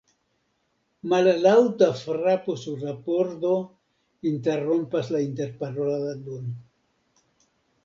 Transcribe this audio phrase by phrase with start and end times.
[1.11, 3.53] Mallaŭta frapo sur la pordo
[4.33, 6.53] interrompas la interparoladon.